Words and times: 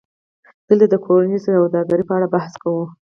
دلته 0.67 0.85
د 0.89 0.95
کورنۍ 1.05 1.37
سوداګرۍ 1.45 2.03
په 2.07 2.13
اړه 2.17 2.27
بحث 2.35 2.53
کوو 2.63 2.83